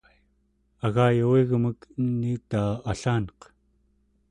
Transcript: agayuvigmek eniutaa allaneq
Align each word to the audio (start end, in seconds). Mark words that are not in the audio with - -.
agayuvigmek 0.87 1.79
eniutaa 2.01 2.69
allaneq 2.91 3.39